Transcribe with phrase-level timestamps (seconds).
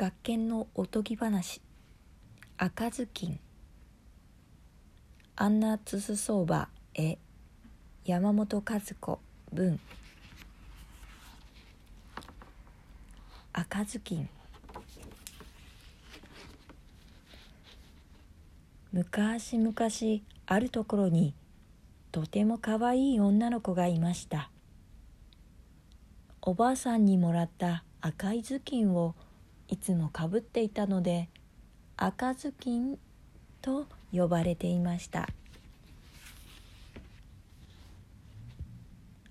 [0.00, 1.60] 学研のおとぎ話。
[2.56, 3.38] 赤ずきん。
[5.36, 7.18] アンナ・ツスソーバ絵
[8.06, 9.20] 山本和子
[9.52, 9.78] 文。
[13.52, 14.30] 赤ずきん。
[18.94, 19.74] 昔々
[20.46, 21.34] あるところに
[22.10, 24.50] とてもかわいい女の子がいました。
[26.40, 29.14] おばあさんにもらった赤い頭巾を
[29.70, 31.28] いつもかぶっていたので
[31.96, 32.98] 赤ずきん
[33.62, 35.28] と呼ばれていました。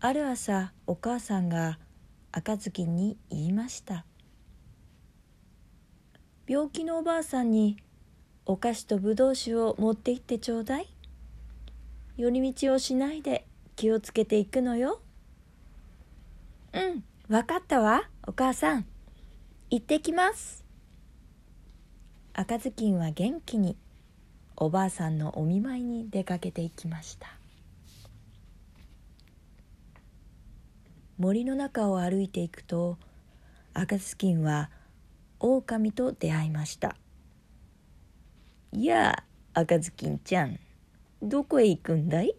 [0.00, 1.78] ある朝お母さんが
[2.32, 4.04] 赤ずきんに言いました。
[6.48, 7.76] 病気のおばあさんに
[8.44, 10.88] お菓子とぶどう酒を持って行ってちょうだい。
[12.16, 13.46] 寄り道をしないで
[13.76, 15.00] 気をつけていくのよ。
[16.72, 18.93] うんわかったわお母さん。
[19.74, 20.64] 行ってきます。
[22.32, 23.76] 赤ずきんは元気に
[24.54, 27.26] おばあさんのお見舞いに出かけていきました。
[31.18, 32.98] 森の中を歩いていくと
[33.72, 34.70] 赤ずきんは
[35.40, 36.94] 狼と出会いました
[38.70, 40.60] 「やあ赤ずきんちゃん
[41.20, 42.36] どこへ行くんだい?」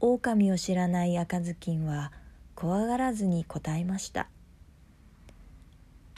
[0.00, 2.10] 狼を知らない赤ずきんは
[2.56, 4.28] 怖がらずに答えました。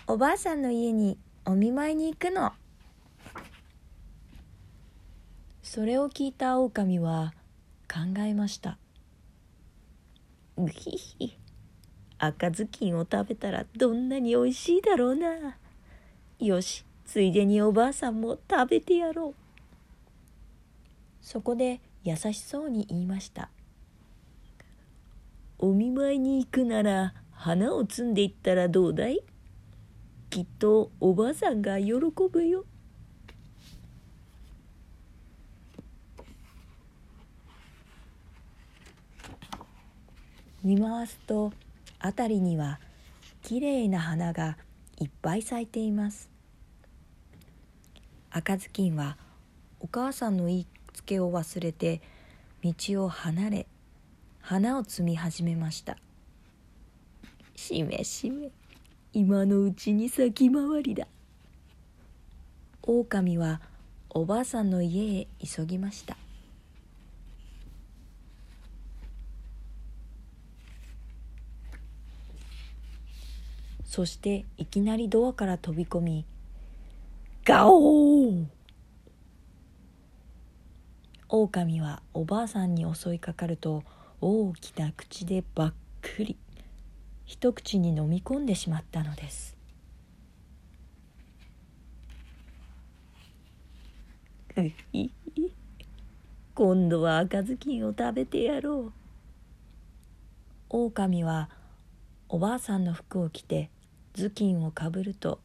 [0.08, 2.52] おばあさんの家にお見舞いに行くの。
[5.62, 7.32] それを聞いた狼は
[7.88, 8.78] 考えました。
[10.56, 11.38] うひひ
[12.18, 15.56] 赤ずきんを食べたらどんなにおいしいだろうな。
[16.40, 19.34] よしついでにおばあさんも食べてやろう。
[21.20, 23.48] そこで優しそうに言いました
[25.60, 29.22] 「お見舞いに行くなら花を摘んでいったらどうだい？
[30.32, 31.92] きっとおばあさんが喜
[32.32, 32.64] ぶよ。
[40.64, 41.52] 見回すと
[42.00, 42.80] 辺りには
[43.42, 44.56] きれいな花が
[44.98, 46.30] いっぱい咲いています。
[48.30, 49.18] 赤ずきんは
[49.80, 52.00] お母さんの言いつけを忘れて
[52.64, 53.66] 道を離れ
[54.40, 55.98] 花を摘み始めました。
[57.54, 58.50] しめしめ。
[59.14, 61.06] 今のうちに先回りだ。
[62.82, 63.60] 狼は
[64.08, 66.16] おばあさんの家へ急ぎました。
[73.84, 76.24] そしていきなりドアから飛び込み
[77.44, 78.46] ガオー！
[81.28, 83.84] 狼はおばあさんに襲いかかると
[84.22, 86.38] 大きな口でばっくり
[87.32, 89.56] 一口に飲み込んでしまったのです。
[96.54, 98.92] 今度は赤ずきんを食べてやろう。
[100.68, 101.48] 狼は
[102.28, 103.70] おばあさんの服を着て
[104.12, 105.40] 頭巾をかぶると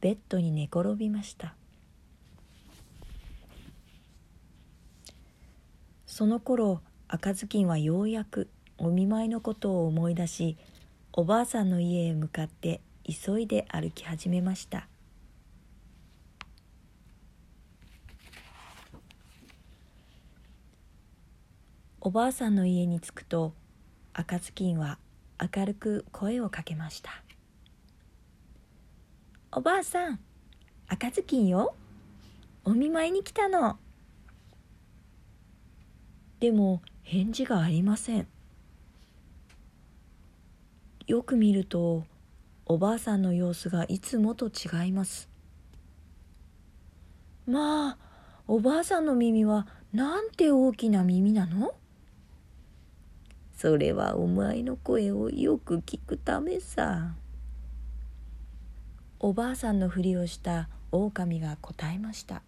[0.00, 1.54] ベッドに寝転びました。
[6.04, 10.56] その頃赤ずきんはようやくお見舞いのことを思い出し
[11.12, 14.86] おばあさんの家へ向かって急いで歩き始めました。
[22.00, 23.52] おばあさんの家に着くと
[24.12, 24.98] 赤ずきんは
[25.54, 27.10] 明るく声をかけました
[29.52, 30.20] 「おばあさん
[30.86, 31.74] 赤ずきんよ。
[32.64, 33.78] お見舞いに来たの」
[36.40, 38.28] でも返事がありません。
[41.08, 42.04] よく見ると
[42.66, 45.30] おばあさんの様子がいつもと違います。
[47.46, 47.98] まあ
[48.46, 51.74] おばあさんの耳はなんて大きな耳なの？
[53.56, 57.14] それはお前の声をよく聞くためさ。
[59.18, 62.42] おばあさんのふりをした狼が答えました。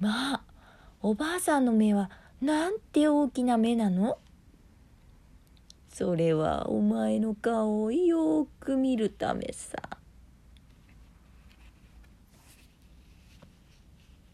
[0.00, 0.42] まあ
[1.00, 2.10] おばあさんの目は
[2.42, 4.18] なんて大きな目なの？
[6.00, 9.76] それはお前の顔をよく見るためさ。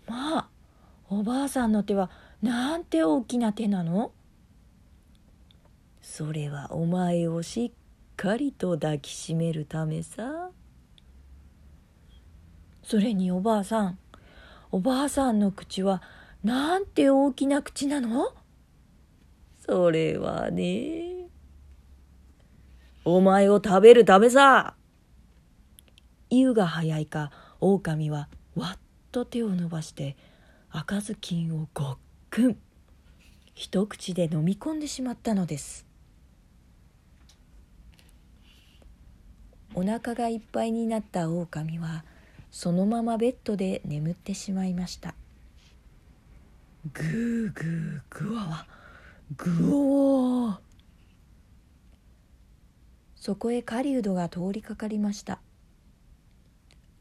[0.07, 0.49] まあ
[1.11, 2.09] おばあさんの手は
[2.41, 4.13] なんて大きな手なの？
[6.01, 7.79] それはお前をしっ
[8.15, 10.51] かりと抱きしめるためさ。
[12.85, 13.99] それにおばあさん
[14.71, 16.01] おばあさんの口は
[16.45, 18.29] なんて大きな口なの？
[19.67, 21.06] それはね
[23.09, 24.75] お前を食べるためさ。
[26.29, 27.31] 言うが早いか
[27.61, 28.79] 狼はわっ
[29.13, 30.17] と手を伸ばして
[30.73, 31.99] 赤ずきんをごっ
[32.31, 32.57] くん
[33.55, 35.87] 一口で飲み込んでしまったのです。
[39.73, 42.05] お腹がいっぱいになった狼は
[42.51, 45.15] そのままベッドで眠ってしまいました。
[46.93, 48.67] ぐーぐーぐわわ
[49.37, 50.66] ぐおー。
[53.27, 55.41] そこへ狩人が通りかかりました。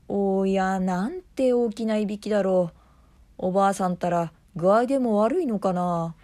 [0.08, 2.78] おやなんて大きないびきだろう。
[3.38, 6.16] おばあさんたら具合でも悪いのかな。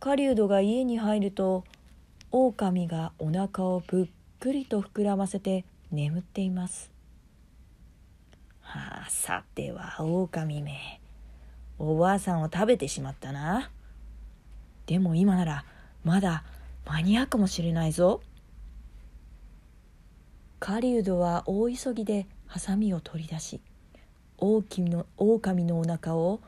[0.00, 1.64] 狩人が家に入ると
[2.30, 4.08] 狼がお腹をぷっ
[4.38, 6.92] くりと膨らませて眠っています。
[8.60, 11.00] はあさては狼め。
[11.78, 13.70] おばあさんを食べてしまったな。
[14.84, 15.64] でも今なら
[16.04, 16.44] まだ
[16.86, 18.20] 間に合うかもしれないぞ。
[20.58, 23.60] 狩人は大急ぎでハサミを取り出し
[24.36, 26.40] 大きの狼のお腹を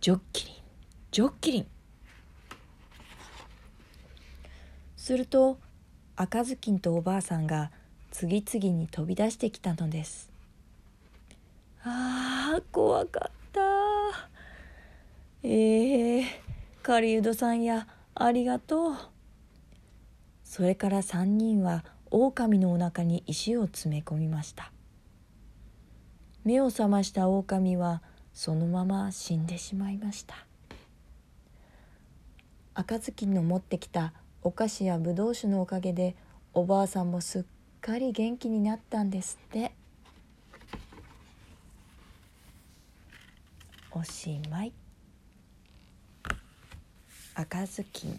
[0.00, 0.54] ジョッキリン
[1.10, 1.66] ジョッキリン。
[4.96, 5.58] すると
[6.14, 7.72] 赤ずきんとおばあさんが
[8.10, 10.30] 次々に飛び出してきたのです。
[11.82, 13.60] ああ怖かった。
[15.42, 16.24] ええー、
[16.82, 17.88] 狩人さんや
[18.22, 18.96] ありがとう。
[20.44, 24.72] それから3人は狼のお腹に石を詰め込みました。
[26.44, 28.02] 目を覚ました狼は
[28.34, 30.34] そのまま死んでしまいました。
[32.74, 34.12] 赤ずきんの持ってきた
[34.42, 36.14] お菓子やぶどう酒のおかげで
[36.52, 37.44] おばあさんもすっ
[37.80, 39.72] かり元気になったんですって。
[43.92, 44.79] おしまい。
[47.34, 48.16] 赤ずきん。